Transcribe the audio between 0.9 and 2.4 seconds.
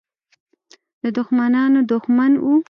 د دښمنانو دښمن